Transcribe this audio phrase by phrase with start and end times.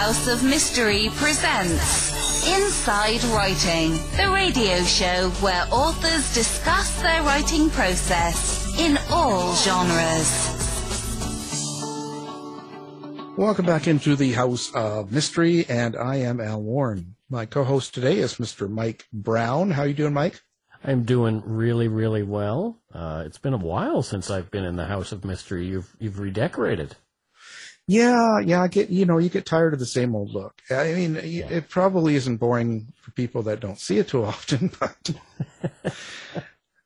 [0.00, 8.74] House of Mystery presents Inside Writing, the radio show where authors discuss their writing process
[8.78, 10.56] in all genres.
[13.36, 17.16] Welcome back into the House of Mystery, and I am Al Warren.
[17.28, 18.70] My co-host today is Mr.
[18.70, 19.70] Mike Brown.
[19.72, 20.40] How are you doing, Mike?
[20.82, 22.78] I'm doing really, really well.
[22.94, 25.66] Uh, it's been a while since I've been in the House of Mystery.
[25.66, 26.96] You've you've redecorated.
[27.90, 28.62] Yeah, yeah.
[28.62, 30.62] I get you know you get tired of the same old look.
[30.70, 31.48] I mean, yeah.
[31.48, 35.10] it probably isn't boring for people that don't see it too often, but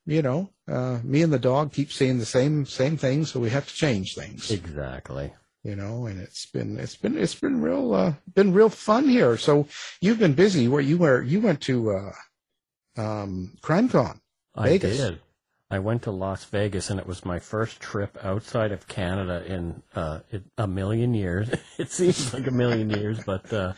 [0.06, 3.50] you know, uh, me and the dog keep seeing the same same thing, so we
[3.50, 4.50] have to change things.
[4.50, 5.34] Exactly.
[5.62, 9.36] You know, and it's been it's been it's been real uh, been real fun here.
[9.36, 9.68] So
[10.00, 10.68] you've been busy.
[10.68, 12.12] Where you were you went to uh,
[12.96, 14.20] um, CrimeCon.
[14.56, 14.98] Vegas.
[14.98, 15.20] I did.
[15.70, 19.82] I went to Las Vegas, and it was my first trip outside of Canada in
[19.94, 20.20] uh,
[20.58, 21.48] a million years.
[21.78, 23.72] it seems like a million years, but uh,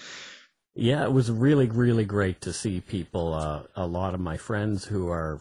[0.74, 3.32] yeah, it was really, really great to see people.
[3.32, 5.40] Uh, a lot of my friends who are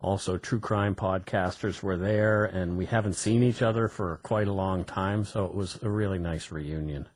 [0.00, 4.52] also true crime podcasters were there, and we haven't seen each other for quite a
[4.52, 7.08] long time, so it was a really nice reunion.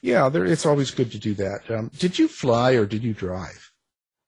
[0.00, 1.70] Yeah, there, it's always good to do that.
[1.70, 3.72] Um, did you fly or did you drive?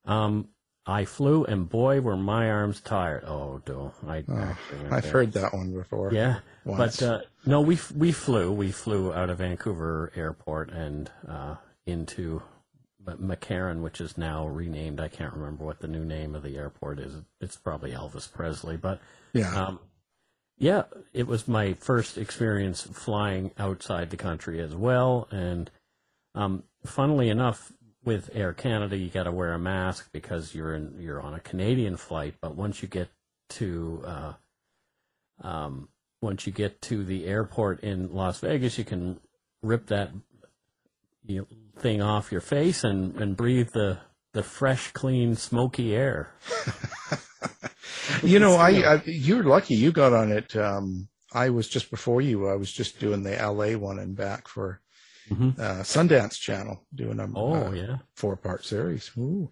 [0.05, 0.49] Um,
[0.89, 3.25] I flew, and boy, were my arms tired.
[3.27, 4.25] Oh, do I?
[4.27, 4.57] Oh,
[4.91, 5.13] I've there.
[5.13, 6.15] heard that one before.
[6.15, 7.01] Yeah, once.
[7.01, 8.51] but uh, no, we we flew.
[8.51, 12.41] We flew out of Vancouver Airport and uh, into
[13.05, 14.99] McCarran, which is now renamed.
[14.99, 17.13] I can't remember what the new name of the airport is.
[17.39, 18.99] It's probably Elvis Presley, but
[19.35, 19.81] yeah, um,
[20.57, 25.71] yeah, it was my first experience flying outside the country as well, and
[26.35, 27.73] um, funnily enough,
[28.05, 31.41] with Air Canada, you got to wear a mask because you're in you're on a
[31.41, 32.35] Canadian flight.
[32.41, 33.09] But once you get
[33.51, 34.33] to uh,
[35.43, 35.89] um,
[36.21, 39.21] once you get to the airport in Las Vegas, you can
[39.63, 40.11] rip that
[41.27, 41.47] you know,
[41.79, 43.99] thing off your face and, and breathe the
[44.33, 46.35] the fresh, clean, smoky air.
[48.23, 50.55] you know, I, I, you're lucky you got on it.
[50.55, 52.47] Um, I was just before you.
[52.47, 54.81] I was just doing the LA one and back for
[55.29, 55.61] mm-hmm.
[55.61, 59.11] uh, Sundance Channel doing a oh uh, yeah four part series.
[59.19, 59.51] Ooh.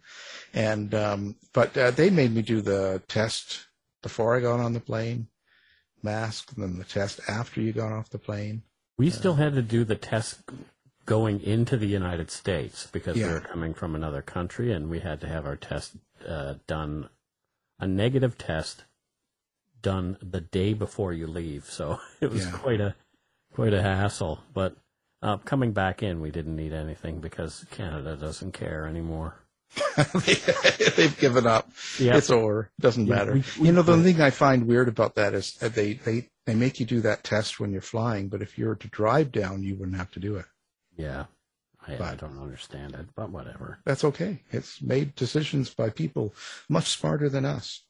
[0.55, 3.67] And um, but uh, they made me do the test
[4.03, 5.29] before I got on the plane,
[6.03, 8.63] mask, and then the test after you got off the plane.
[8.99, 10.41] We still had to do the test
[11.05, 13.27] going into the United States because yeah.
[13.29, 17.09] we were coming from another country, and we had to have our test uh, done,
[17.79, 18.85] a negative test
[19.83, 21.67] done the day before you leave.
[21.67, 22.53] So it was yeah.
[22.53, 22.95] quite a
[23.53, 24.41] quite a hassle.
[24.53, 24.77] But
[25.22, 29.34] uh, coming back in, we didn't need anything because Canada doesn't care anymore.
[29.97, 31.71] They've given up.
[31.99, 32.15] Yep.
[32.16, 32.71] It's over.
[32.81, 33.32] Doesn't matter.
[33.32, 36.28] We, we, you know, the thing I find weird about that is that they, they,
[36.47, 39.32] they make you do that test when you're flying, but if you were to drive
[39.32, 40.47] down, you wouldn't have to do it.
[40.97, 41.25] Yeah.
[41.87, 43.78] I, I don't understand it, but whatever.
[43.84, 44.43] That's okay.
[44.50, 46.34] It's made decisions by people
[46.69, 47.83] much smarter than us.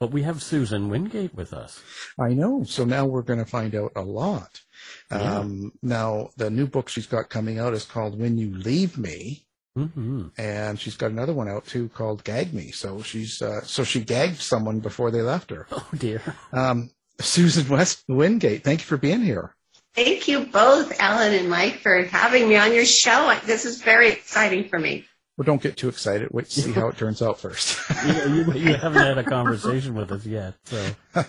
[0.00, 1.82] But we have Susan Wingate with us.
[2.18, 2.64] I know.
[2.64, 4.62] So now we're going to find out a lot.
[5.10, 5.38] Yeah.
[5.38, 9.44] Um, now, the new book she's got coming out is called When You Leave Me.
[9.76, 10.28] Mm-hmm.
[10.38, 12.70] And she's got another one out too called Gag Me.
[12.70, 15.66] So she's uh, so she gagged someone before they left her.
[15.70, 16.22] Oh dear.
[16.52, 16.90] Um,
[17.20, 19.54] Susan West Wingate, thank you for being here.
[19.94, 23.36] Thank you both, Alan and Mike, for having me on your show.
[23.44, 25.04] This is very exciting for me.
[25.40, 26.28] Well, don't get too excited.
[26.32, 27.80] Wait to see how it turns out first.
[28.06, 30.94] you, you, haven't had a conversation with us yet, so.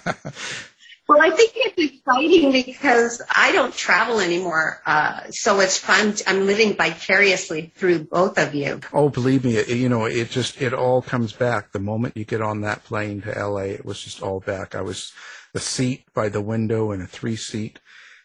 [1.07, 6.13] Well, I think it's exciting because I don't travel anymore, uh, so it's fun.
[6.25, 8.79] I'm living vicariously through both of you.
[8.94, 12.23] Oh, believe me, it, you know, it just it all comes back the moment you
[12.23, 13.63] get on that plane to LA.
[13.63, 14.73] It was just all back.
[14.73, 15.11] I was
[15.51, 17.79] the seat by the window in a three seat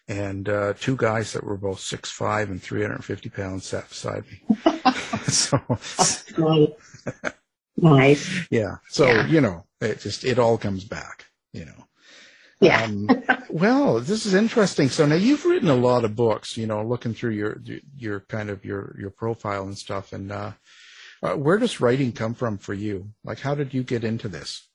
[0.08, 4.56] and uh, two guys that were both six five and 350 pounds sat beside me.
[5.28, 5.58] so
[7.76, 8.46] nice.
[8.50, 8.76] Yeah.
[8.88, 9.26] So yeah.
[9.26, 11.26] you know, it just it all comes back.
[11.52, 11.86] You know.
[12.60, 12.84] Yeah.
[12.84, 13.08] Um,
[13.50, 14.88] well, this is interesting.
[14.88, 16.56] So now you've written a lot of books.
[16.56, 17.60] You know, looking through your
[17.96, 20.12] your kind of your your profile and stuff.
[20.12, 20.52] And uh,
[21.22, 23.10] uh, where does writing come from for you?
[23.24, 24.68] Like, how did you get into this?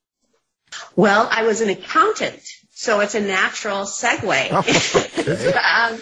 [0.95, 2.41] Well, I was an accountant
[2.81, 4.51] so it's a natural segue.
[5.91, 6.01] um,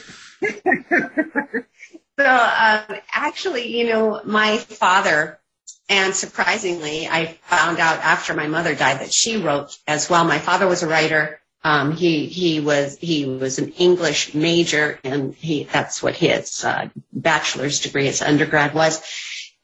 [2.17, 5.41] so um, actually, you know, my father,
[5.89, 10.23] and surprisingly, I found out after my mother died that she wrote as well.
[10.23, 11.41] My father was a writer.
[11.65, 16.87] Um, he he was he was an English major, and he that's what his uh,
[17.11, 19.01] bachelor's degree, his undergrad was.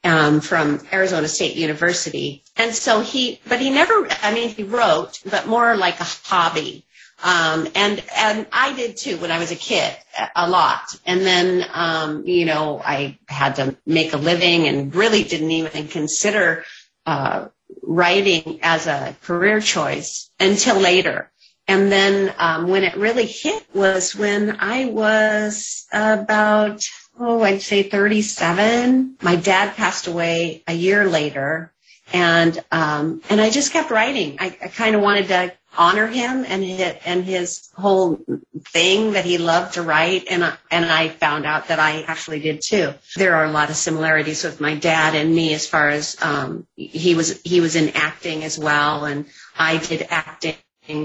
[0.04, 2.44] Um, from Arizona State University.
[2.56, 6.86] And so he, but he never, I mean, he wrote, but more like a hobby
[7.24, 9.96] Um, and and I did too when I was a kid,
[10.36, 10.96] a lot.
[11.06, 15.88] And then um, you know I had to make a living and really didn't even
[15.88, 16.66] consider
[17.06, 17.48] uh,
[17.82, 21.32] writing as a career choice until later.
[21.68, 26.86] And then um, when it really hit was when I was about
[27.20, 29.18] oh I'd say 37.
[29.22, 31.74] My dad passed away a year later,
[32.14, 34.38] and um, and I just kept writing.
[34.40, 38.20] I, I kind of wanted to honor him and his, and his whole
[38.66, 42.40] thing that he loved to write and I, and I found out that I actually
[42.40, 42.94] did too.
[43.16, 46.68] There are a lot of similarities with my dad and me as far as um
[46.76, 49.26] he was he was in acting as well and
[49.58, 50.56] I did acting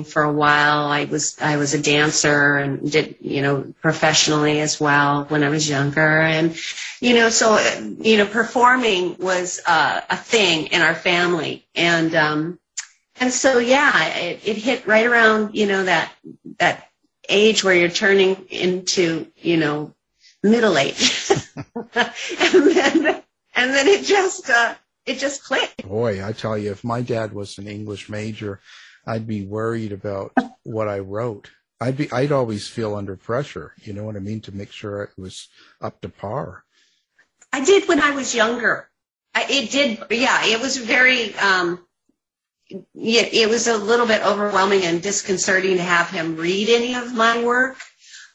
[0.04, 0.86] for a while.
[0.86, 5.48] I was I was a dancer and did you know professionally as well when I
[5.48, 6.56] was younger and
[7.00, 7.58] you know so
[8.00, 12.58] you know performing was uh, a thing in our family and um
[13.20, 16.12] and so yeah it, it hit right around you know that
[16.58, 16.88] that
[17.28, 19.94] age where you're turning into you know
[20.42, 21.30] middle age
[21.94, 23.22] and then
[23.54, 24.74] and then it just uh
[25.06, 28.60] it just clicked Boy, I tell you, if my dad was an English major,
[29.06, 30.32] I'd be worried about
[30.62, 31.50] what I wrote.
[31.80, 33.72] I'd be, I'd always feel under pressure.
[33.82, 34.40] You know what I mean?
[34.42, 35.48] To make sure it was
[35.80, 36.62] up to par.
[37.52, 38.88] I did when I was younger.
[39.34, 40.44] I, it did, yeah.
[40.44, 41.84] It was very, um,
[42.94, 47.44] it was a little bit overwhelming and disconcerting to have him read any of my
[47.44, 47.76] work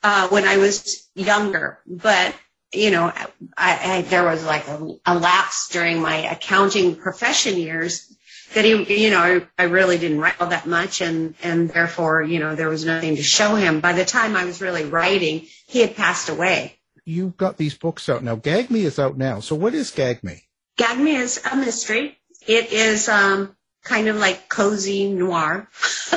[0.03, 1.79] uh, when I was younger.
[1.87, 2.35] But
[2.73, 3.11] you know,
[3.57, 8.11] I, I there was like a, a lapse during my accounting profession years
[8.53, 12.21] that he, you know, I, I really didn't write all that much, and and therefore,
[12.21, 13.79] you know, there was nothing to show him.
[13.79, 16.77] By the time I was really writing, he had passed away.
[17.05, 18.35] You've got these books out now.
[18.35, 19.39] Gag Me is out now.
[19.39, 20.41] So what is Gag Me?
[20.77, 22.17] Gag Me is a mystery.
[22.47, 23.54] It is um,
[23.85, 25.69] kind of like cozy noir.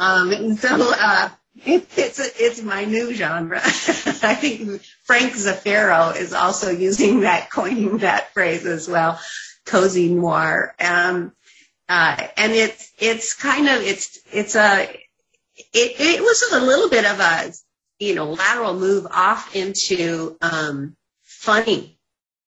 [0.00, 1.28] um, so uh,
[1.64, 3.60] it, it's it's my new genre.
[3.62, 9.20] I think Frank Zafiro is also using that, coining that phrase as well,
[9.66, 10.74] cozy noir.
[10.80, 11.32] Um,
[11.88, 14.88] uh, and it's it's kind of it's it's a
[15.54, 17.52] it, it was a little bit of a
[17.98, 21.98] you know lateral move off into um, funny.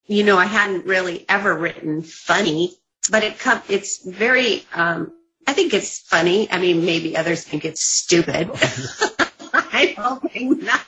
[0.07, 2.73] You know, I hadn't really ever written funny,
[3.09, 5.11] but it come it's very um,
[5.47, 6.51] I think it's funny.
[6.51, 8.51] I mean, maybe others think it's stupid.
[9.53, 10.81] I'm hoping not.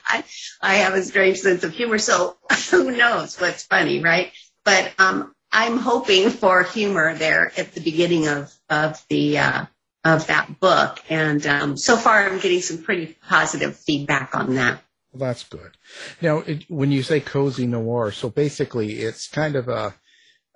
[0.60, 2.36] I have a strange sense of humor, so
[2.70, 4.32] who knows what's funny, right?
[4.64, 9.66] But um, I'm hoping for humor there at the beginning of of the uh,
[10.04, 14.82] of that book, and um, so far I'm getting some pretty positive feedback on that.
[15.12, 15.76] Well, that's good.
[16.20, 19.94] Now, it, when you say cozy noir, so basically it's kind of a,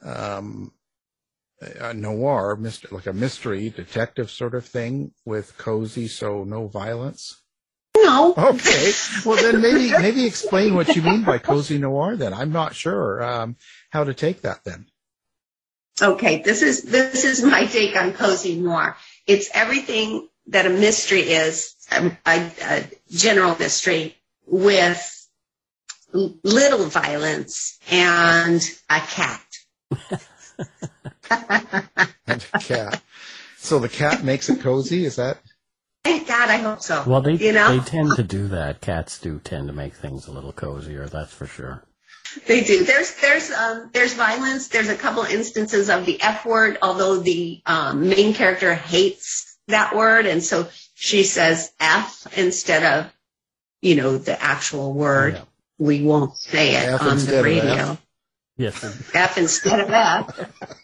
[0.03, 0.73] um,
[1.61, 7.43] a noir, mystery, like a mystery detective sort of thing with cozy, so no violence.
[7.97, 8.35] No.
[8.37, 8.93] Okay.
[9.25, 12.17] Well, then maybe maybe explain what you mean by cozy noir.
[12.17, 13.57] Then I'm not sure um,
[13.91, 14.65] how to take that.
[14.65, 14.87] Then.
[16.03, 18.97] Okay, this is this is my take on cozy noir.
[19.27, 24.17] It's everything that a mystery is, a, a, a general mystery
[24.47, 25.11] with
[26.13, 28.61] little violence and
[28.91, 29.47] a cat.
[32.27, 33.03] and a cat.
[33.57, 35.05] So the cat makes it cozy.
[35.05, 35.39] Is that?
[36.05, 37.03] Thank God, I hope so.
[37.07, 37.79] Well, they you know?
[37.79, 38.83] they tend to do that.
[38.83, 41.07] Cats do tend to make things a little cozier.
[41.07, 41.83] That's for sure.
[42.47, 42.85] They do.
[42.85, 44.69] There's there's um, there's violence.
[44.69, 49.97] There's a couple instances of the F word, although the um, main character hates that
[49.97, 53.13] word, and so she says F instead of,
[53.81, 55.35] you know, the actual word.
[55.35, 55.43] Yeah.
[55.79, 57.73] We won't say it F on the radio.
[57.73, 58.07] F.
[58.57, 59.11] Yes.
[59.15, 60.81] F instead of F.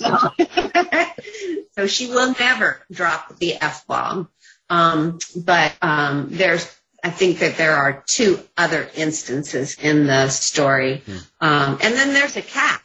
[0.00, 0.30] So,
[1.76, 4.28] so she will never drop the F bomb.
[4.70, 6.64] Um, but um, there's,
[7.04, 11.02] I think that there are two other instances in the story.
[11.40, 12.80] Um, and then there's a cat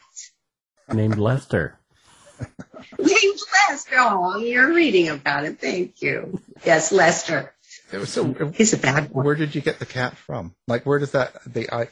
[0.92, 1.78] named Lester.
[2.98, 3.94] named Lester.
[3.94, 5.58] Oh, you're reading about it.
[5.60, 6.40] Thank you.
[6.64, 7.54] Yes, Lester.
[8.04, 9.24] So He's a bad one.
[9.24, 10.54] where did you get the cat from?
[10.66, 11.88] Like, where does that the I,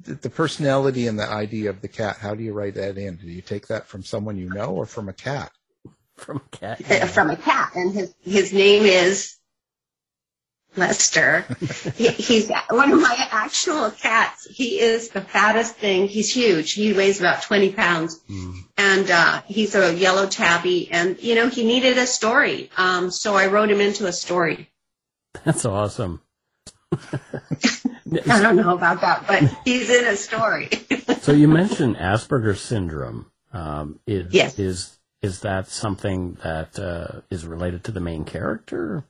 [0.00, 2.16] the the personality and the idea of the cat?
[2.18, 3.16] How do you write that in?
[3.16, 5.50] Do you take that from someone you know or from a cat?
[6.16, 6.90] From a Cat.
[6.90, 9.36] uh, from a cat, and his his name is
[10.76, 11.44] Lester.
[11.96, 14.46] he, he's one of my actual cats.
[14.50, 16.08] He is the fattest thing.
[16.08, 16.72] He's huge.
[16.72, 18.20] He weighs about twenty pounds,
[18.76, 20.88] and uh, he's a yellow tabby.
[20.90, 24.70] And you know, he needed a story, um, so I wrote him into a story.
[25.44, 26.20] That's awesome.
[26.92, 30.68] I don't know about that, but he's in a story.
[31.20, 33.30] So you mentioned Asperger's syndrome.
[33.52, 34.58] Um, is, Yes.
[34.58, 39.04] Is is that something that uh, is related to the main character?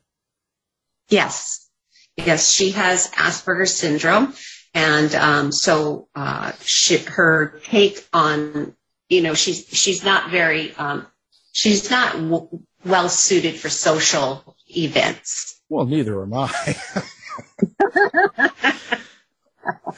[1.07, 1.69] Yes.
[2.17, 4.33] Yes, she has Asperger's syndrome.
[4.73, 8.75] And um, so uh, she, her take on,
[9.07, 11.07] you know, she's, she's not very, um,
[11.53, 12.49] she's not w-
[12.83, 15.61] well suited for social events.
[15.69, 16.75] Well, neither am I.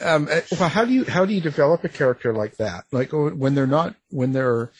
[0.00, 2.84] um, eh, well, how do you how do you develop a character like that?
[2.92, 4.70] Like oh, when they're not when they're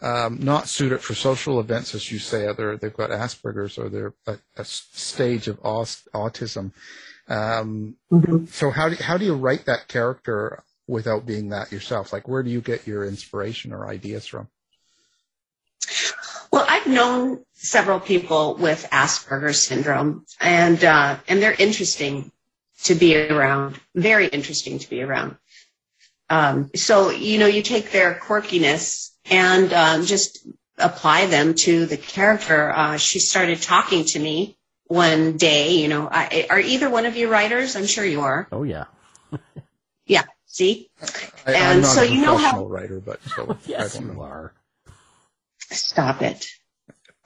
[0.00, 4.14] um, not suited for social events, as you say, either they've got Asperger's or they're
[4.26, 6.72] a, a stage of autism.
[7.28, 8.46] Um, mm-hmm.
[8.46, 12.12] So how do how do you write that character without being that yourself?
[12.12, 14.48] Like, where do you get your inspiration or ideas from?
[16.52, 22.32] Well, I've known several people with Asperger's syndrome, and uh, and they're interesting
[22.84, 23.78] to be around.
[23.94, 25.36] Very interesting to be around.
[26.30, 30.46] Um, so you know, you take their quirkiness and um, just
[30.78, 32.70] apply them to the character.
[32.70, 35.76] Uh, she started talking to me one day.
[35.76, 37.76] You know, I, are either one of you writers?
[37.76, 38.48] I'm sure you are.
[38.50, 38.84] Oh yeah.
[40.06, 40.24] yeah.
[40.46, 40.90] See,
[41.46, 44.52] I, and so you know how writer, but so yes, you are.
[45.58, 46.46] Stop it.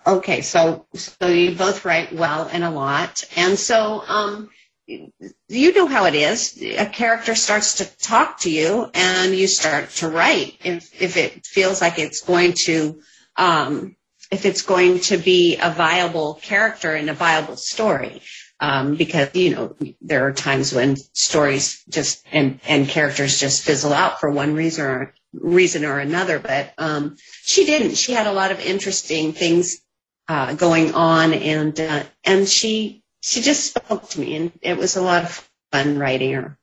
[0.06, 4.50] Okay, so so you both write well and a lot, and so um,
[4.86, 6.60] you know how it is.
[6.62, 10.56] A character starts to talk to you, and you start to write.
[10.64, 13.00] If if it feels like it's going to,
[13.36, 13.96] um,
[14.30, 18.22] if it's going to be a viable character and a viable story,
[18.60, 23.92] um, because you know there are times when stories just and and characters just fizzle
[23.92, 26.38] out for one reason or reason or another.
[26.38, 27.96] But um, she didn't.
[27.96, 29.80] She had a lot of interesting things
[30.28, 34.96] uh, going on, and uh, and she she just spoke to me, and it was
[34.96, 36.58] a lot of fun writing her.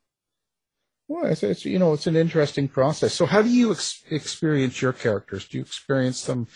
[1.08, 3.14] Well, it's, it's you know it's an interesting process.
[3.14, 5.48] So, how do you ex- experience your characters?
[5.48, 6.48] Do you experience them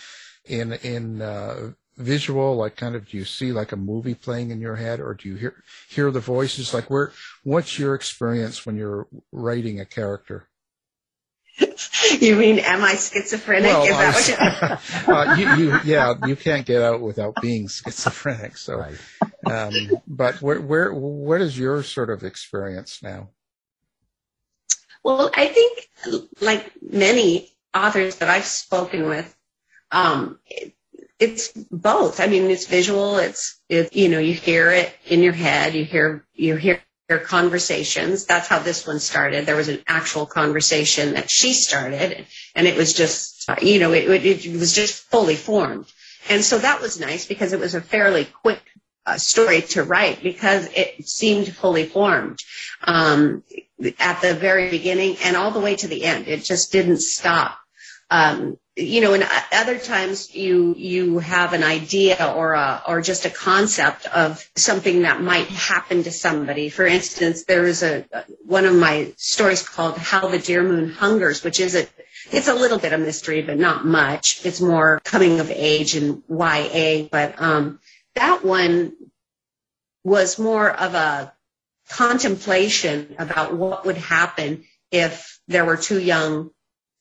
[0.46, 4.62] in in uh, visual, like kind of do you see like a movie playing in
[4.62, 6.74] your head, or do you hear hear the voices?
[6.74, 7.12] Like, where
[7.44, 10.48] what's your experience when you're writing a character?
[12.20, 13.72] you mean am I schizophrenic?
[13.72, 18.58] Well, Is that what uh, you, you, yeah, you can't get out without being schizophrenic.
[18.58, 18.98] So, right.
[19.46, 19.74] um,
[20.08, 23.30] but where, where, what is your sort of experience now?
[25.04, 25.90] Well, I think
[26.42, 29.36] like many authors that I've spoken with,
[29.92, 30.74] um, it,
[31.20, 32.20] it's both.
[32.20, 33.18] I mean, it's visual.
[33.18, 35.74] It's, it, you know, you hear it in your head.
[35.74, 38.26] You hear, you hear conversations.
[38.26, 39.46] That's how this one started.
[39.46, 44.26] There was an actual conversation that she started, and it was just, you know, it,
[44.26, 45.86] it was just fully formed.
[46.30, 48.62] And so that was nice because it was a fairly quick
[49.06, 52.40] uh, story to write because it seemed fully formed
[52.84, 53.44] um,
[54.00, 56.28] at the very beginning and all the way to the end.
[56.28, 57.58] It just didn't stop.
[58.10, 63.26] Um, you know, and other times you you have an idea or a or just
[63.26, 66.70] a concept of something that might happen to somebody.
[66.70, 68.06] For instance, there is a
[68.46, 71.88] one of my stories called "How the Deer Moon Hungers," which is a
[72.32, 74.46] it's a little bit of mystery, but not much.
[74.46, 77.80] It's more coming of age and YA, but um,
[78.14, 78.94] that one
[80.04, 81.34] was more of a
[81.90, 86.52] contemplation about what would happen if there were two young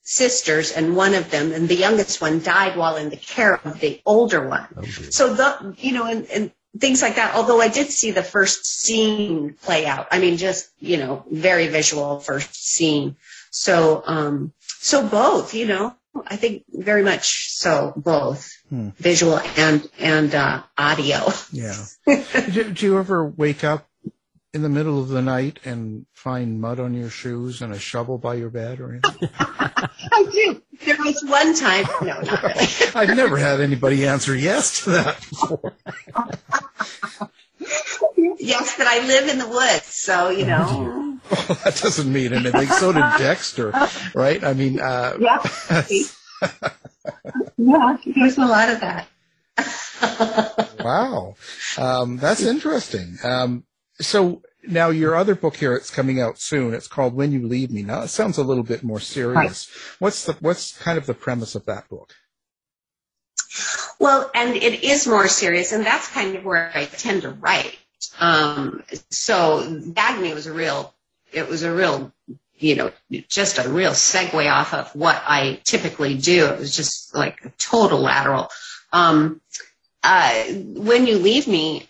[0.07, 3.81] sisters and one of them and the youngest one died while in the care of
[3.81, 4.69] the older one.
[4.79, 5.11] Okay.
[5.11, 8.65] so the you know and, and things like that although i did see the first
[8.65, 10.07] scene play out.
[10.13, 13.17] I mean just you know very visual first scene.
[13.51, 18.53] So um so both you know i think very much so both.
[18.69, 18.91] Hmm.
[18.99, 21.27] visual and and uh audio.
[21.51, 21.85] Yeah.
[22.53, 23.89] Do, do you ever wake up
[24.57, 28.17] in the middle of the night and find mud on your shoes and a shovel
[28.17, 29.29] by your bed or anything?
[29.39, 30.63] I do.
[30.85, 31.85] There was one time.
[32.01, 32.67] No, not really.
[32.95, 35.75] I've never had anybody answer yes to that before.
[38.39, 41.19] yes, but I live in the woods, so you know.
[41.31, 42.69] Well, that doesn't mean anything.
[42.69, 43.75] So did Dexter,
[44.15, 44.43] right?
[44.43, 45.43] I mean, uh, yeah.
[47.59, 49.07] yeah, there's a lot of that.
[50.81, 51.37] wow,
[51.77, 53.19] um, that's interesting.
[53.23, 53.65] Um,
[54.01, 56.75] so now your other book here, it's coming out soon.
[56.75, 57.83] It's called When You Leave Me.
[57.83, 59.69] Now it sounds a little bit more serious.
[59.69, 59.97] Right.
[60.01, 62.15] What's the what's kind of the premise of that book?
[63.99, 67.79] Well, and it is more serious, and that's kind of where I tend to write.
[68.21, 70.95] Um, so Gag Me was a real,
[71.33, 72.13] it was a real,
[72.59, 72.93] you know,
[73.29, 76.47] just a real segue off of what I typically do.
[76.47, 78.51] It was just like a total lateral.
[78.93, 79.41] Um,
[80.03, 81.89] uh, when you leave me,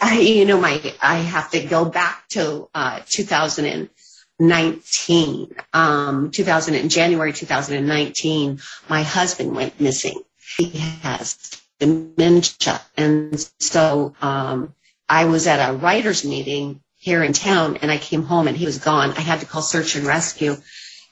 [0.00, 6.88] I, you know, my I have to go back to uh, 2019, um, 2000 in
[6.88, 8.60] January 2019.
[8.88, 10.20] My husband went missing.
[10.56, 10.70] He
[11.02, 14.74] has dementia, and so um,
[15.08, 18.66] I was at a writer's meeting here in town and I came home and he
[18.66, 19.12] was gone.
[19.12, 20.56] I had to call search and rescue.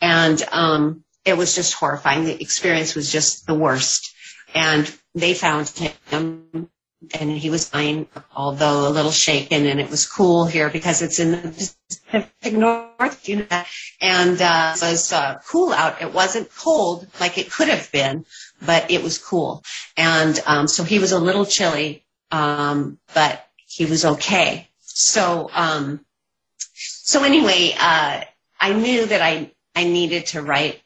[0.01, 2.25] And um, it was just horrifying.
[2.25, 4.13] The experience was just the worst.
[4.55, 5.69] And they found
[6.11, 6.46] him
[7.15, 9.67] and he was fine, although a little shaken.
[9.67, 13.63] And it was cool here because it's in the Pacific North, you know,
[14.01, 16.03] and uh, it was uh, cool out.
[16.03, 18.25] It wasn't cold like it could have been,
[18.65, 19.63] but it was cool.
[19.97, 24.69] And um, so he was a little chilly, um, but he was okay.
[24.81, 26.05] So, um,
[26.75, 28.23] so anyway, uh,
[28.61, 30.81] I knew that I I needed to write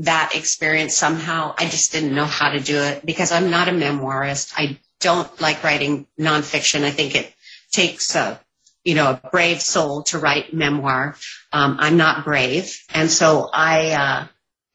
[0.00, 1.54] that experience somehow.
[1.56, 4.52] I just didn't know how to do it because I'm not a memoirist.
[4.56, 6.84] I don't like writing nonfiction.
[6.84, 7.32] I think it
[7.72, 8.40] takes a,
[8.84, 11.16] you know, a brave soul to write memoir.
[11.52, 12.76] Um, I'm not brave.
[12.94, 14.26] And so I, uh,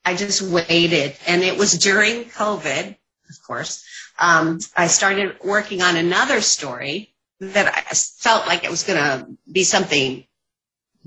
[0.06, 2.90] I just waited and it was during COVID,
[3.30, 3.84] of course.
[4.20, 9.28] Um, I started working on another story that I felt like it was going to
[9.52, 10.26] be something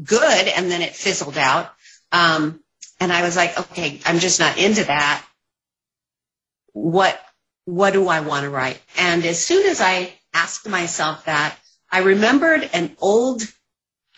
[0.02, 1.70] good and then it fizzled out.
[2.12, 2.60] Um,
[3.00, 5.24] and I was like, okay, I'm just not into that.
[6.72, 7.20] What,
[7.64, 8.80] what do I want to write?
[8.96, 11.56] And as soon as I asked myself that,
[11.90, 13.42] I remembered an old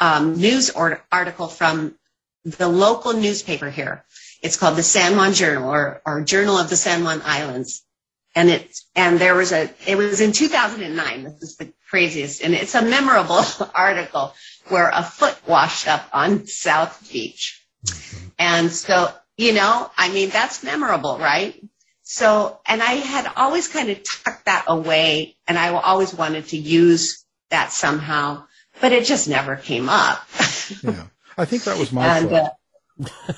[0.01, 1.95] um, news article from
[2.45, 4.05] the local newspaper here.
[4.43, 7.85] It's called the San Juan Journal or, or Journal of the San Juan Islands.
[8.35, 11.25] And it, and there was a, it was in 2009.
[11.25, 12.43] This is the craziest.
[12.43, 13.45] And it's a memorable
[13.75, 14.35] article
[14.69, 17.65] where a foot washed up on South Beach.
[18.39, 21.63] And so, you know, I mean, that's memorable, right?
[22.13, 26.59] So, and I had always kind of tucked that away and I always wanted to
[26.59, 28.45] use that somehow,
[28.83, 30.23] but it just never came up.
[30.83, 31.05] Yeah.
[31.39, 32.51] I think that was my and, fault.
[33.01, 33.33] uh,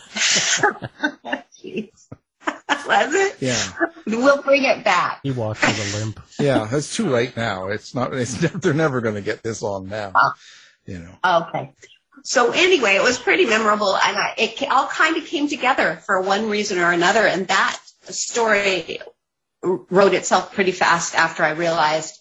[2.89, 3.37] was it?
[3.39, 3.73] Yeah.
[4.09, 5.21] We'll bring it back.
[5.23, 6.21] He walked with a limp.
[6.41, 6.67] Yeah.
[6.73, 7.69] It's too late now.
[7.69, 10.15] It's not, it's, they're never going to get this on now.
[10.85, 11.15] You know.
[11.25, 11.73] Okay.
[12.25, 16.23] So anyway, it was pretty memorable, and I, it all kind of came together for
[16.23, 17.27] one reason or another.
[17.27, 17.79] And that
[18.13, 19.01] story
[19.63, 22.21] wrote itself pretty fast after I realized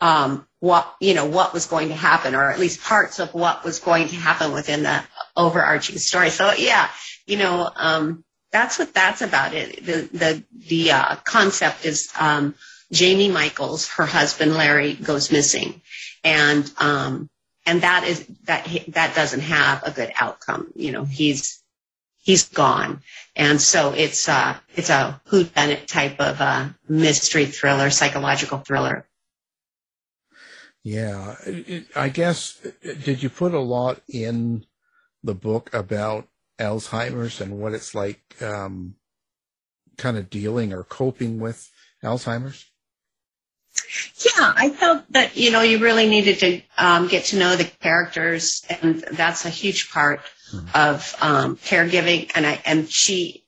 [0.00, 3.64] um, what you know what was going to happen, or at least parts of what
[3.64, 5.02] was going to happen within the
[5.36, 6.30] overarching story.
[6.30, 6.88] So yeah,
[7.26, 9.54] you know um, that's what that's about.
[9.54, 12.54] It the the the uh, concept is um,
[12.90, 15.80] Jamie Michaels, her husband Larry, goes missing,
[16.24, 17.30] and um,
[17.64, 20.72] and that is that that doesn't have a good outcome.
[20.74, 21.61] You know, he's
[22.22, 23.02] he's gone,
[23.36, 29.06] and so it's uh it's a whodunit type of uh, mystery thriller, psychological thriller.
[30.84, 31.36] Yeah.
[31.94, 34.66] I guess, did you put a lot in
[35.22, 36.26] the book about
[36.58, 38.96] Alzheimer's and what it's like, um,
[39.96, 41.70] kind of dealing or coping with
[42.02, 42.66] Alzheimer's?
[44.16, 47.64] Yeah, I felt that you know you really needed to um, get to know the
[47.64, 50.20] characters, and that's a huge part
[50.74, 52.30] of um, caregiving.
[52.34, 53.44] And I and she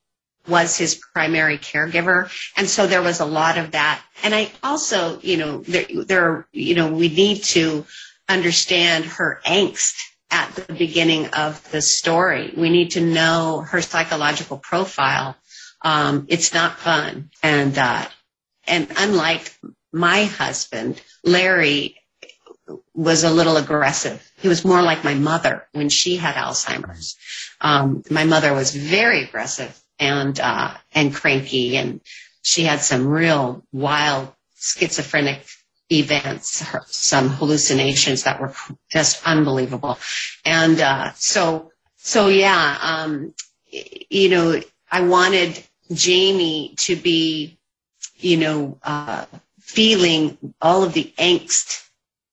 [0.47, 4.03] was his primary caregiver, and so there was a lot of that.
[4.23, 7.87] And I also, you know, there, there, you know, we need to
[8.29, 9.97] understand her angst
[10.31, 12.53] at the beginning of the story.
[12.57, 15.37] We need to know her psychological profile.
[15.83, 18.07] Um, it's not fun, and uh,
[18.67, 19.55] and unlike
[19.93, 21.97] my husband, Larry
[22.95, 24.31] was a little aggressive.
[24.39, 27.17] He was more like my mother when she had Alzheimer's.
[27.61, 32.01] Um, my mother was very aggressive and uh, and cranky, and
[32.43, 35.47] she had some real wild schizophrenic
[35.91, 38.55] events, her, some hallucinations that were
[38.91, 39.99] just unbelievable.
[40.45, 43.35] And uh, so, so yeah, um,
[43.71, 47.59] you know, I wanted Jamie to be,
[48.17, 49.27] you know, uh,
[49.61, 51.84] feeling all of the angst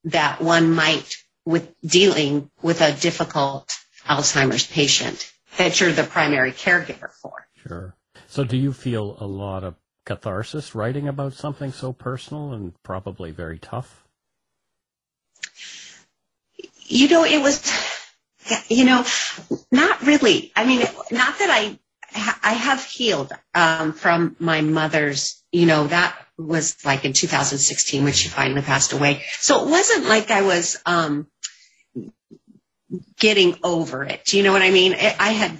[0.05, 3.71] that one might with dealing with a difficult
[4.05, 7.47] Alzheimer's patient that you're the primary caregiver for.
[7.67, 7.95] Sure.
[8.27, 13.31] So, do you feel a lot of catharsis writing about something so personal and probably
[13.31, 14.05] very tough?
[16.85, 17.61] You know, it was,
[18.69, 19.05] you know,
[19.71, 20.51] not really.
[20.55, 21.79] I mean, not that I,
[22.13, 28.13] I have healed um, from my mother's, you know, that was like in 2016 when
[28.13, 29.23] she finally passed away.
[29.39, 31.27] So it wasn't like I was um,
[33.17, 34.25] getting over it.
[34.25, 34.93] Do you know what I mean?
[34.93, 35.57] I I had,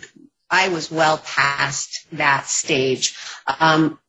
[0.49, 3.15] I was well past that stage.
[3.47, 3.99] Um,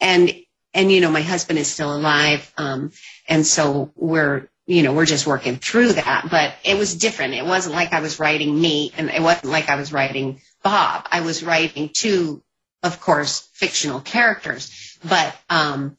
[0.00, 0.32] and,
[0.72, 2.52] and, you know, my husband is still alive.
[2.56, 2.92] Um,
[3.28, 7.34] and so we're, you know, we're just working through that, but it was different.
[7.34, 11.06] It wasn't like I was writing me and it wasn't like I was writing Bob.
[11.10, 12.42] I was writing two,
[12.82, 15.96] of course, fictional characters, but, um,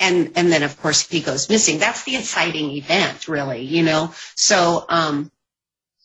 [0.00, 1.78] and and then of course he goes missing.
[1.78, 4.14] That's the inciting event, really, you know.
[4.36, 5.32] So um,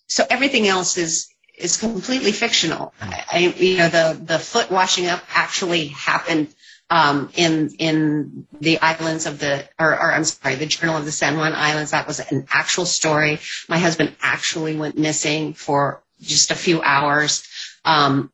[0.07, 2.93] so everything else is is completely fictional.
[2.99, 6.53] I, you know, the the foot washing up actually happened
[6.89, 11.11] um, in in the islands of the, or, or, I'm sorry, the Journal of the
[11.11, 11.91] San Juan Islands.
[11.91, 13.39] That was an actual story.
[13.67, 17.47] My husband actually went missing for just a few hours.
[17.85, 18.31] Um,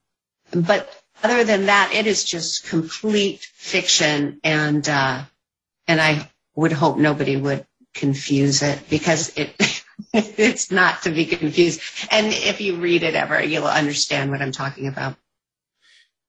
[0.51, 0.89] but
[1.23, 5.23] other than that, it is just complete fiction, and uh,
[5.87, 9.55] and I would hope nobody would confuse it because it
[10.13, 11.81] it's not to be confused.
[12.11, 15.15] And if you read it ever, you'll understand what I'm talking about.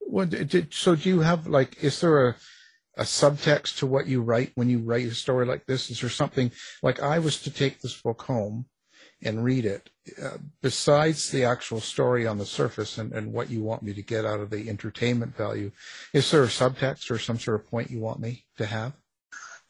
[0.01, 0.27] Well,
[0.71, 2.35] so do you have like, is there a,
[2.97, 5.89] a subtext to what you write when you write a story like this?
[5.89, 6.51] Is there something
[6.83, 8.65] like I was to take this book home
[9.23, 9.89] and read it,
[10.21, 14.01] uh, besides the actual story on the surface and, and what you want me to
[14.01, 15.71] get out of the entertainment value,
[16.13, 18.93] is there a subtext or some sort of point you want me to have?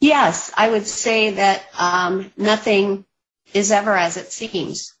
[0.00, 3.04] Yes, I would say that um, nothing
[3.54, 4.94] is ever as it seems.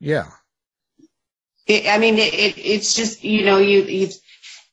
[0.00, 0.30] Yeah.
[1.66, 4.08] It, I mean, it, it, it's just you know you you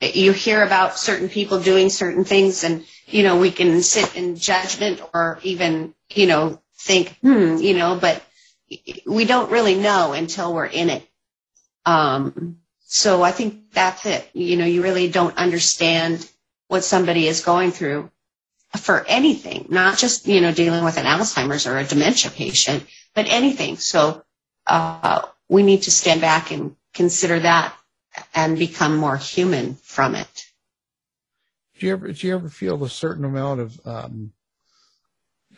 [0.02, 4.38] you hear about certain people doing certain things, and you know we can sit in
[4.38, 8.24] judgment or even you know think hmm you know, but
[9.06, 11.08] we don't really know until we're in it.
[11.86, 14.30] Um, so I think that's it.
[14.34, 16.30] You know, you really don't understand
[16.68, 18.12] what somebody is going through
[18.78, 23.26] for anything, not just, you know, dealing with an Alzheimer's or a dementia patient, but
[23.28, 23.78] anything.
[23.78, 24.24] So
[24.68, 27.74] uh, we need to stand back and consider that
[28.36, 30.46] and become more human from it.
[31.80, 34.34] Do you ever do you ever feel a certain amount of um,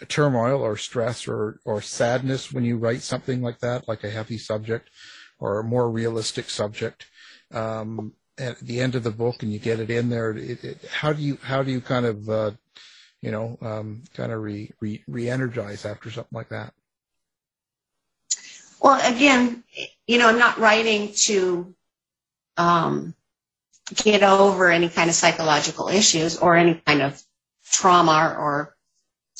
[0.07, 4.37] turmoil or stress or or sadness when you write something like that, like a heavy
[4.37, 4.89] subject
[5.39, 7.07] or a more realistic subject?
[7.53, 10.31] Um, at the end of the book, and you get it in there.
[10.31, 12.51] It, it, how do you how do you kind of uh,
[13.21, 16.73] you know um, kind of re, re re-energize after something like that?
[18.81, 19.63] Well, again,
[20.07, 21.75] you know, I'm not writing to
[22.57, 23.13] um,
[23.95, 27.21] get over any kind of psychological issues or any kind of
[27.63, 28.75] trauma or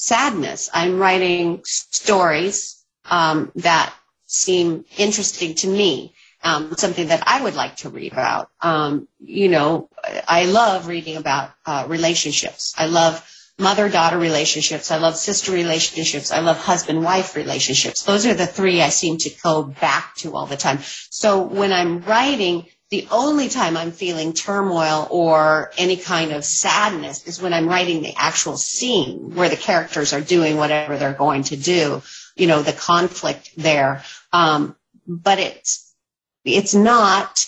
[0.01, 0.69] sadness.
[0.73, 3.93] I'm writing stories um, that
[4.25, 8.49] seem interesting to me, um, something that I would like to read about.
[8.61, 9.89] Um, you know,
[10.27, 12.73] I love reading about uh, relationships.
[12.77, 13.23] I love
[13.59, 14.89] mother daughter relationships.
[14.89, 16.31] I love sister relationships.
[16.31, 18.01] I love husband wife relationships.
[18.01, 20.79] Those are the three I seem to go back to all the time.
[21.11, 27.25] So when I'm writing, the only time I'm feeling turmoil or any kind of sadness
[27.25, 31.43] is when I'm writing the actual scene where the characters are doing whatever they're going
[31.43, 32.01] to do,
[32.35, 34.03] you know, the conflict there.
[34.33, 34.75] Um,
[35.07, 35.93] but it's,
[36.43, 37.45] it's not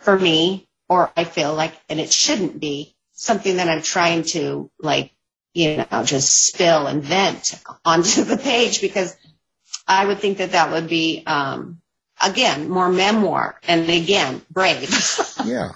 [0.00, 4.70] for me, or I feel like, and it shouldn't be something that I'm trying to
[4.78, 5.14] like
[5.54, 9.16] you know, just spill and vent onto the page because
[9.86, 11.80] I would think that that would be, um,
[12.24, 14.90] again, more memoir and again, brave.
[15.44, 15.72] yeah.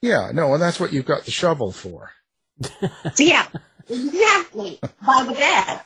[0.00, 0.30] Yeah.
[0.32, 2.10] No, and that's what you've got the shovel for.
[3.18, 3.46] yeah,
[3.88, 4.78] exactly.
[5.04, 5.80] By the bed.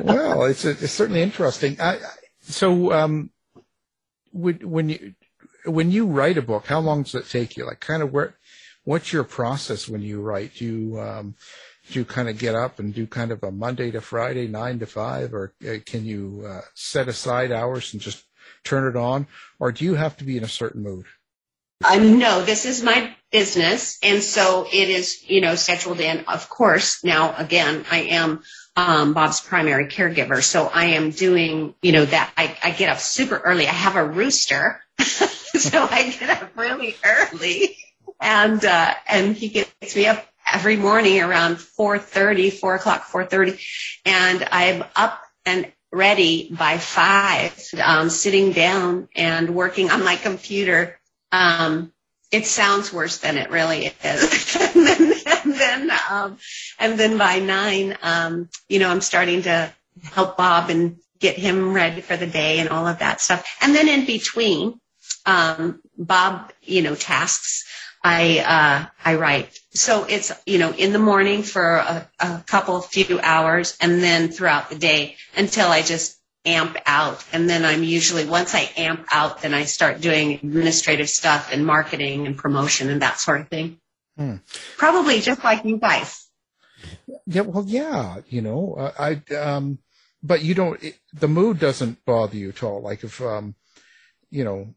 [0.04, 1.80] well, it's, a, it's certainly interesting.
[1.80, 1.98] I,
[2.42, 3.30] so, um,
[4.32, 5.14] when, when you,
[5.64, 7.66] when you write a book, how long does it take you?
[7.66, 8.34] Like kind of where,
[8.84, 10.54] what's your process when you write?
[10.56, 11.34] Do you um,
[11.90, 14.78] do you kind of get up and do kind of a Monday to Friday, nine
[14.78, 18.24] to five, or uh, can you uh, set aside hours and just
[18.64, 19.26] turn it on,
[19.58, 21.06] or do you have to be in a certain mood?
[21.84, 26.24] Uh, no, this is my business, and so it is, you know, scheduled in.
[26.26, 28.42] Of course, now again, I am
[28.76, 32.32] um, Bob's primary caregiver, so I am doing, you know, that.
[32.36, 33.66] I, I get up super early.
[33.66, 37.76] I have a rooster, so I get up really early
[38.22, 43.60] and uh, and he gets me up every morning around 4.30 4 o'clock 4.30
[44.04, 50.98] and i'm up and ready by 5 um, sitting down and working on my computer.
[51.30, 51.92] Um,
[52.30, 54.56] it sounds worse than it really is.
[54.74, 55.12] And then,
[55.44, 56.38] and then, um,
[56.78, 61.74] and then by 9 um, you know i'm starting to help bob and get him
[61.74, 63.46] ready for the day and all of that stuff.
[63.60, 64.80] And then in between
[65.26, 67.64] um, bob you know tasks
[68.02, 69.58] I uh, I write.
[69.74, 74.30] So it's you know in the morning for a, a couple few hours, and then
[74.30, 77.24] throughout the day until I just amp out.
[77.32, 81.64] And then I'm usually once I amp out, then I start doing administrative stuff and
[81.64, 83.78] marketing and promotion and that sort of thing.
[84.16, 84.36] Hmm.
[84.76, 86.28] Probably just like you guys.
[87.26, 89.78] Yeah, well, yeah, you know, uh, I, um,
[90.22, 90.82] but you don't.
[90.82, 92.82] It, the mood doesn't bother you at all.
[92.82, 93.54] Like if um,
[94.32, 94.74] you know,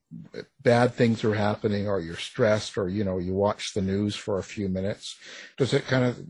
[0.62, 4.38] bad things are happening or you're stressed or, you know, you watch the news for
[4.38, 5.16] a few minutes,
[5.58, 6.22] does it kind of,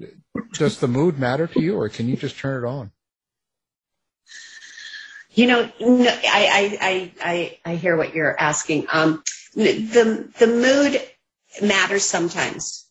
[0.54, 2.92] does the mood matter to you or can you just turn it on?
[5.32, 8.86] You know, no, I, I, I, I hear what you're asking.
[8.94, 9.24] Um,
[9.56, 11.02] the, the mood
[11.68, 12.84] matters sometimes.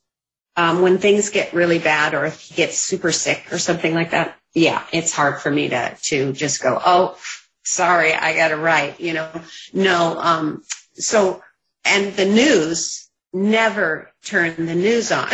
[0.57, 4.11] Um, when things get really bad or if he gets super sick or something like
[4.11, 7.16] that, yeah, it's hard for me to, to just go, oh,
[7.64, 9.31] sorry, I got to write, you know.
[9.72, 10.62] No, um,
[10.94, 11.42] so,
[11.85, 15.29] and the news never turn the news on.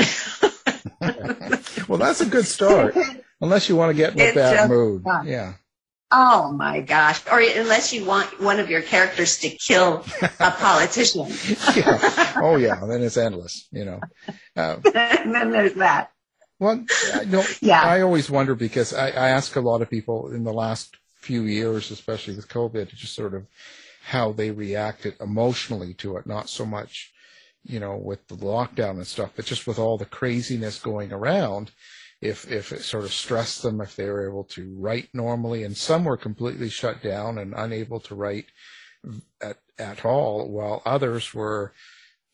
[1.88, 2.96] well, that's a good start.
[3.40, 5.02] Unless you want to get in a It's bad mood.
[5.02, 5.26] fun.
[5.26, 5.54] Yeah.
[6.12, 7.22] oh my gosh.
[7.30, 10.04] Or unless you want one of your characters to kill
[10.40, 11.26] a politician.
[11.76, 12.32] yeah.
[12.36, 12.80] Oh yeah.
[12.86, 14.00] Then it's endless, you know.
[14.56, 16.10] Uh, and then there's that.
[16.58, 17.80] Well, I know, Yeah.
[17.82, 21.42] I always wonder because I, I ask a lot of people in the last few
[21.42, 23.46] years, especially with COVID, just sort of
[24.02, 27.12] how they reacted emotionally to it, not so much,
[27.62, 31.70] you know, with the lockdown and stuff, but just with all the craziness going around.
[32.22, 35.74] If, if it sort of stressed them, if they were able to write normally, and
[35.74, 38.46] some were completely shut down and unable to write
[39.40, 41.72] at, at all, while others were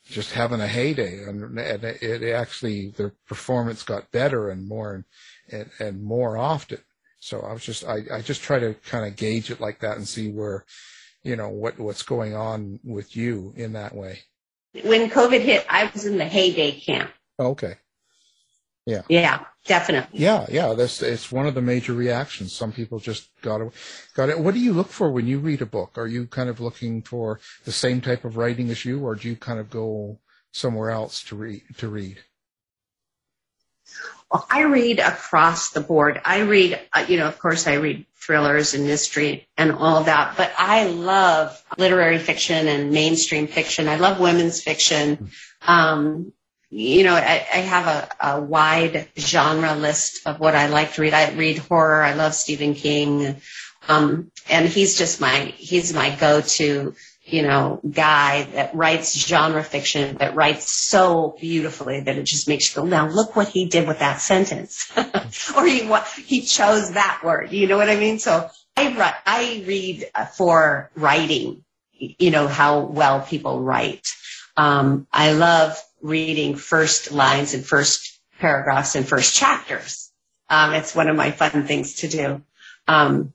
[0.05, 5.05] just having a heyday and, and it, it actually their performance got better and more
[5.51, 6.79] and, and more often
[7.27, 9.97] so i was just I, I just try to kind of gauge it like that
[9.97, 10.65] and see where
[11.27, 14.21] you know what what's going on with you in that way.
[14.85, 17.11] When COVID hit, I was in the heyday camp.
[17.39, 17.75] Oh, okay.
[18.85, 20.21] Yeah, Yeah, definitely.
[20.21, 22.53] yeah yeah that's it's one of the major reactions.
[22.53, 23.73] Some people just got to
[24.15, 24.39] got it.
[24.39, 25.99] What do you look for when you read a book?
[25.99, 29.29] Are you kind of looking for the same type of writing as you or do
[29.29, 30.21] you kind of go
[30.53, 32.19] somewhere else to read to read
[34.31, 36.21] Well, I read across the board.
[36.25, 40.37] I read, uh, you know, of course, I read thrillers and mystery and all that,
[40.37, 43.87] but I love literary fiction and mainstream fiction.
[43.87, 45.31] I love women's fiction.
[45.63, 46.33] Um,
[46.71, 51.03] you know, I, I have a, a wide genre list of what I like to
[51.03, 51.15] read.
[51.15, 52.03] I read horror.
[52.03, 53.41] I love Stephen King.
[53.89, 60.17] Um, and he's just my, he's my go-to, you know, guy that writes genre fiction,
[60.19, 63.89] that writes so beautifully that it just makes you go, now look what he did
[63.89, 64.93] with that sentence.
[65.57, 65.91] or he,
[66.25, 67.53] he chose that word.
[67.53, 68.21] You know what I mean?
[68.21, 71.65] So I, I read for writing,
[71.99, 74.07] you know, how well people write.
[74.57, 80.13] Um, I love reading first lines and first paragraphs and first chapters.
[80.49, 82.43] Um, it's one of my fun things to do.
[82.87, 83.33] Um,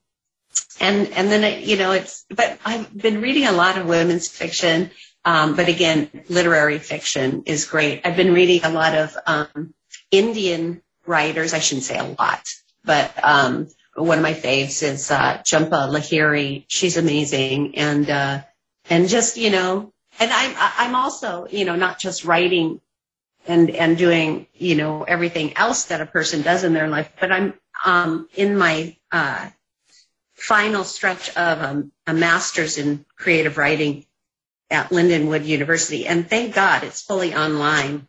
[0.80, 4.28] and and then it, you know it's but I've been reading a lot of women's
[4.28, 4.92] fiction.
[5.24, 8.02] Um, but again, literary fiction is great.
[8.06, 9.74] I've been reading a lot of um,
[10.10, 11.54] Indian writers.
[11.54, 12.42] I shouldn't say a lot,
[12.84, 16.66] but um, one of my faves is uh, Jhumpa Lahiri.
[16.68, 18.42] She's amazing, and uh,
[18.90, 22.82] and just you know, and I'm I'm also you know not just writing
[23.48, 27.32] and and doing you know everything else that a person does in their life, but
[27.32, 27.54] I'm
[27.86, 29.50] um, in my uh,
[30.41, 34.06] final stretch of um, a master's in creative writing
[34.71, 38.08] at Lindenwood University, and thank God it's fully online.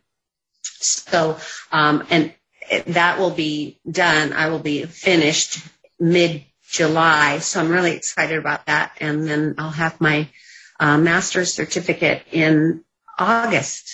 [0.63, 1.37] So,
[1.71, 2.33] um, and
[2.87, 4.33] that will be done.
[4.33, 5.59] I will be finished
[5.99, 8.93] mid July, so I'm really excited about that.
[8.99, 10.27] And then I'll have my
[10.79, 12.83] uh, master's certificate in
[13.19, 13.93] August.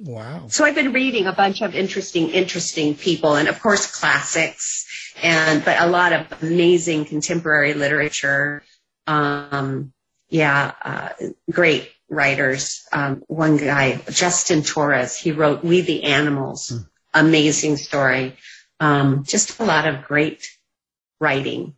[0.00, 4.85] wow So I've been reading a bunch of interesting, interesting people, and of course classics,
[5.22, 8.62] and but a lot of amazing contemporary literature.
[9.06, 9.92] Um,
[10.28, 11.08] yeah, uh,
[11.50, 12.84] great writers.
[12.92, 16.72] Um, one guy, Justin Torres, he wrote "We the Animals,"
[17.14, 18.36] amazing story.
[18.80, 20.48] Um, just a lot of great
[21.20, 21.74] writing.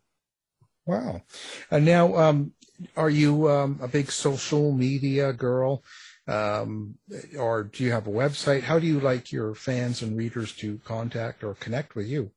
[0.87, 1.23] Wow.
[1.71, 2.53] And now, um,
[2.97, 5.85] are you um, a big social media girl?
[6.27, 6.97] Um,
[7.39, 8.63] or do you have a website?
[8.63, 12.31] How do you like your fans and readers to contact or connect with you?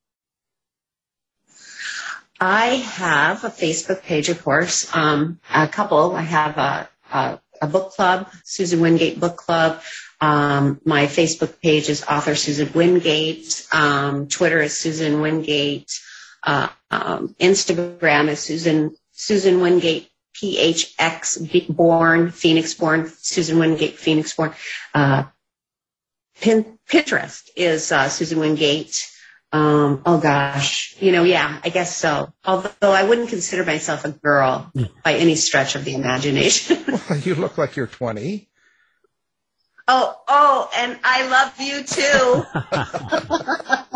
[2.41, 4.93] I have a Facebook page, of course.
[4.95, 6.15] Um, a couple.
[6.15, 9.80] I have a, a, a book club, Susan Wingate Book Club.
[10.19, 13.67] Um, my Facebook page is author Susan Wingate.
[13.71, 15.99] Um, Twitter is Susan Wingate.
[16.41, 24.56] Uh, um, Instagram is Susan Susan Wingate PHX born Phoenix born Susan Wingate Phoenix born.
[24.95, 25.25] Uh,
[26.39, 29.08] Pinterest is uh, Susan Wingate.
[29.53, 32.31] Um, oh gosh, you know, yeah, I guess so.
[32.45, 34.71] Although I wouldn't consider myself a girl
[35.03, 36.77] by any stretch of the imagination.
[37.09, 38.47] Well, you look like you're 20.
[39.89, 42.43] oh, oh, and I love you too.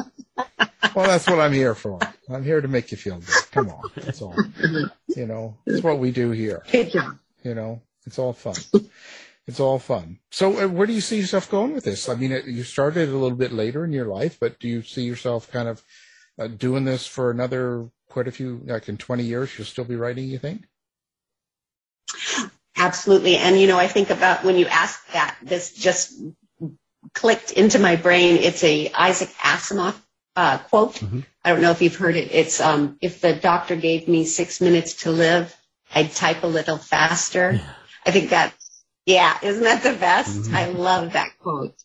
[0.95, 1.99] Well, that's what I'm here for.
[2.29, 3.35] I'm here to make you feel good.
[3.51, 3.91] Come on.
[3.97, 4.33] That's all.
[5.13, 6.63] You know, it's what we do here.
[6.71, 7.17] Good job.
[7.43, 8.55] You know, It's all fun.
[9.47, 10.19] It's all fun.
[10.31, 12.10] So, uh, where do you see yourself going with this?
[12.10, 14.81] I mean, it, you started a little bit later in your life, but do you
[14.81, 15.84] see yourself kind of
[16.39, 19.95] uh, doing this for another quite a few, like in 20 years, you'll still be
[19.95, 20.65] writing, you think?
[22.77, 23.38] Absolutely.
[23.38, 26.13] And, you know, I think about when you ask that, this just
[27.13, 28.38] clicked into my brain.
[28.38, 29.95] It's a Isaac Asimov
[30.36, 30.95] uh, quote.
[30.95, 31.21] Mm-hmm.
[31.43, 32.31] I don't know if you've heard it.
[32.31, 35.55] It's, um, if the doctor gave me six minutes to live,
[35.93, 37.53] I'd type a little faster.
[37.53, 37.69] Yeah.
[38.05, 38.53] I think that,
[39.05, 40.43] yeah, isn't that the best?
[40.43, 40.55] Mm-hmm.
[40.55, 41.75] I love that quote.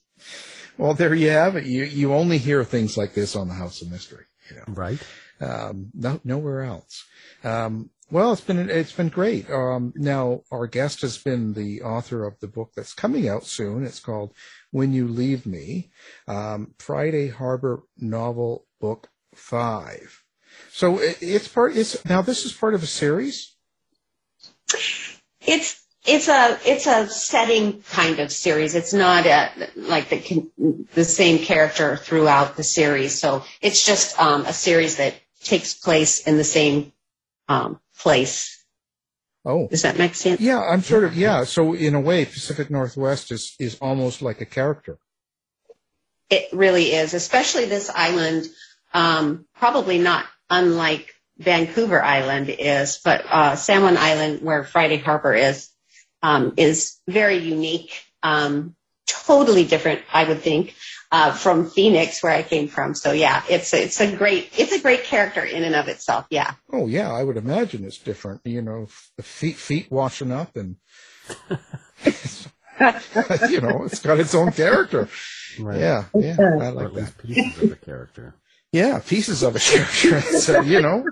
[0.79, 1.67] Well, there you have it.
[1.67, 4.25] You, you only hear things like this on the House of Mystery.
[4.49, 4.65] You know?
[4.69, 4.99] Right.
[5.41, 7.05] Um, no, nowhere else.
[7.45, 9.49] Um, well, it's been it's been great.
[9.51, 13.85] Um, now our guest has been the author of the book that's coming out soon.
[13.85, 14.35] It's called
[14.73, 15.91] "When You Leave Me,"
[16.27, 20.25] um, Friday Harbor Novel Book Five.
[20.71, 21.77] So it, it's part.
[21.77, 23.55] It's now this is part of a series.
[25.41, 28.75] It's it's a it's a setting kind of series.
[28.75, 30.51] It's not a, like the
[30.95, 33.19] the same character throughout the series.
[33.19, 36.93] So it's just um, a series that takes place in the same
[37.49, 38.65] um, place.
[39.45, 40.41] Oh, does that make sense?
[40.41, 41.45] Yeah, I'm sort of yeah.
[41.45, 44.99] So in a way, Pacific Northwest is is almost like a character.
[46.31, 48.47] It really is, especially this island.
[48.93, 55.70] Um, probably not unlike Vancouver Island is, but uh, San Island, where Friday Harbor is,
[56.23, 58.03] um, is very unique.
[58.23, 60.75] Um, totally different, I would think
[61.13, 62.95] uh, from Phoenix, where I came from.
[62.95, 66.27] So yeah, it's it's a great it's a great character in and of itself.
[66.31, 66.55] Yeah.
[66.73, 68.41] Oh yeah, I would imagine it's different.
[68.45, 68.87] You know,
[69.21, 70.77] feet feet washing up and.
[73.51, 75.09] you know, it's got its own character.
[75.59, 75.81] Right.
[75.81, 77.19] Yeah, yeah, I like that.
[77.19, 78.35] Pieces of a character.
[78.73, 80.21] Yeah, pieces of a character.
[80.39, 81.05] so, you know,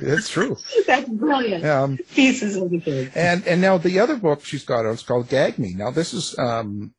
[0.00, 0.56] it's true.
[0.86, 1.64] That's brilliant.
[1.64, 3.12] Um, pieces of a character.
[3.18, 5.74] And and now the other book she's got out is called Gag Me.
[5.74, 6.94] Now this is um,